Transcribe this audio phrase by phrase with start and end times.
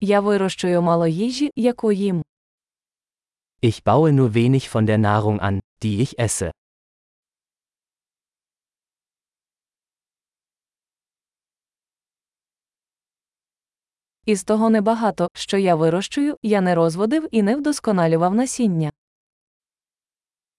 [0.00, 2.22] Я вирощую мало їжі, яку їм.
[3.62, 6.52] Ich baue nur wenig von der Nahrung an, die ich esse.
[14.26, 18.90] Із того небагато, що я вирощую, я не розводив і не вдосконалював насіння.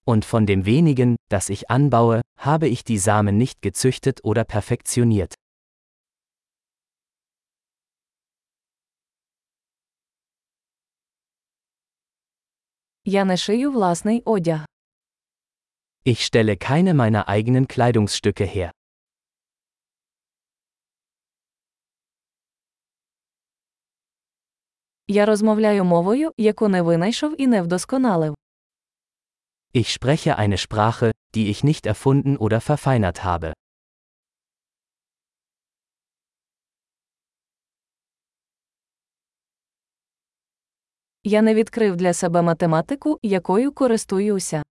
[0.06, 5.34] Und von dem wenigen, das ich anbaue, habe ich die Samen nicht gezüchtet oder perfektioniert.
[13.05, 14.65] Я не шию власний одяг.
[16.03, 18.71] Ich stelle keine meiner eigenen Kleidungsstücke her.
[25.07, 28.35] Я розмовляю мовою, яку не винайшов і не вдосконалив.
[29.73, 33.53] Ich spreche eine Sprache, die ich nicht erfunden oder verfeinert habe.
[41.24, 44.62] Я не відкрив для себе математику, якою користуюся.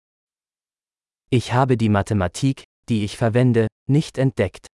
[1.31, 4.67] Ich habe die Mathematik, die ich verwende, nicht entdeckt.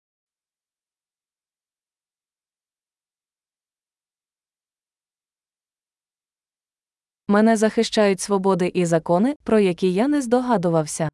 [7.27, 11.09] Мене захищають свободи і закони, про які я не здогадувався.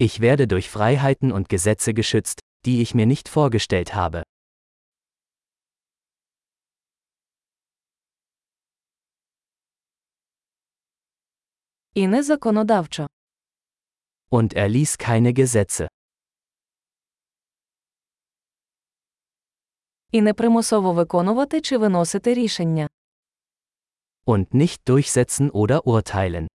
[0.00, 4.22] Ich werde durch Freiheiten und Gesetze geschützt, die ich mir nicht vorgestellt habe.
[11.95, 13.07] І не законодавчо.
[14.31, 15.87] Und er ließ keine Gesetze.
[20.11, 22.89] І не примусово виконувати чи виносити рішення.
[24.25, 26.47] Und nicht durchsetzen oder urteilen.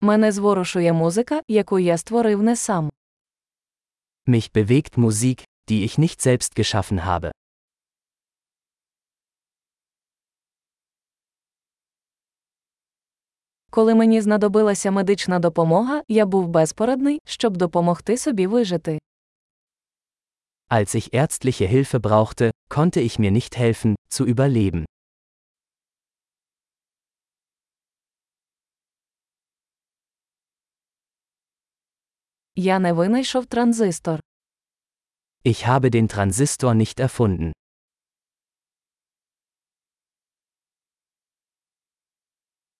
[0.00, 2.90] Мене зворушує музика, яку я створив не сам.
[4.26, 7.30] Mich bewegt Musik, die ich nicht selbst geschaffen habe.
[13.75, 18.99] Коли мені знадобилася медична допомога, я був безпорадний, щоб допомогти собі вижити.
[20.69, 24.85] Als ich ärztliche Hilfe brauchte, konnte ich mir nicht helfen, zu überleben.
[32.55, 34.19] Я не винайшов транзистор.
[35.43, 37.51] Ich habe den Transistor nicht erfunden.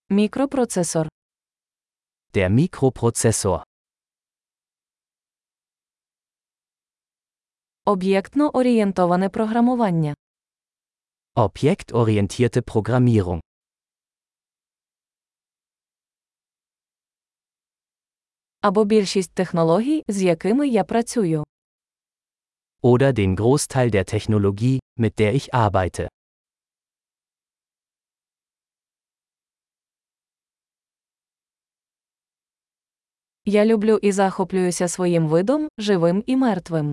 [0.10, 1.08] Мікропроцесор.
[2.34, 3.64] Der Mikroprozessor.
[7.86, 10.16] Об'єктно орієнтоване програмування.
[11.36, 13.40] Objektorientierte Programmierung.
[18.62, 21.44] Або більшість технологій, з якими я працюю.
[22.84, 26.08] Oder den Großteil der Technologie, mit der ich arbeite.
[33.45, 36.93] Я люблю і захоплююся своїм видом, живим і мертвим.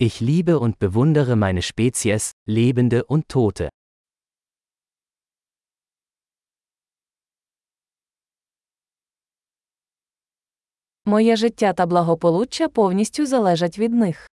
[0.00, 3.68] Ich liebe und bewundere meine Spezies, Lebende und Tote.
[11.04, 14.28] Моє життя та благополуччя повністю залежать від них.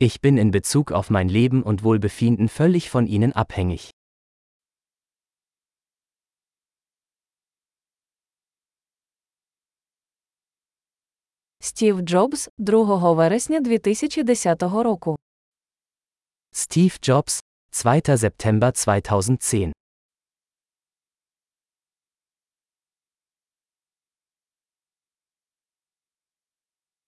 [0.00, 3.90] Ich bin in Bezug auf mein Leben und Wohlbefinden völlig von ihnen abhängig.
[11.65, 15.17] Стів Джобс, 2 вересня 2010 року.
[16.53, 17.41] Steve Jobs,
[17.83, 17.95] 2.
[17.95, 19.73] September 2010